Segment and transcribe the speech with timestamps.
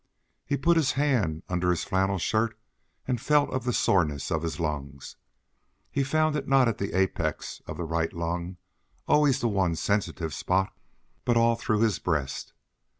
[0.47, 2.57] He put his hand under his flannel shirt
[3.07, 5.15] and felt of the soreness of his lungs.
[5.91, 8.57] He found it not at the apex of the right lung,
[9.07, 10.73] always the one sensitive spot,
[11.23, 12.53] but all through his breast.